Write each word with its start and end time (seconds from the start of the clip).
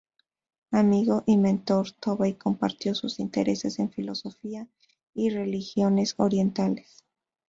Amigo 0.71 1.21
y 1.27 1.37
mentor, 1.37 1.91
Tobey 1.91 2.33
compartió 2.33 2.95
sus 2.95 3.19
intereses 3.19 3.77
en 3.77 3.91
filosofía 3.91 4.67
y 5.13 5.29
religiones 5.29 6.15
orientales. 6.17 7.03